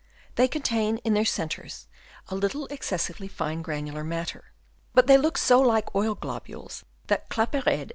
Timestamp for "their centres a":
1.13-2.33